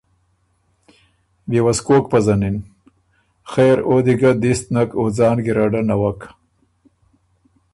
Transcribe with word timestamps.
بيې 1.49 1.59
وه 1.65 1.73
سُو 1.77 1.83
کوک 1.87 2.03
پزنِن؟ 2.11 2.57
خېر 3.51 3.77
او 3.87 3.95
دی 4.05 4.13
ګه 4.19 4.31
دِست 4.41 4.65
نک 4.75 4.89
او 4.99 5.05
ځان 5.17 5.37
ګیرډه 5.45 5.81
نوَک۔ 5.87 6.19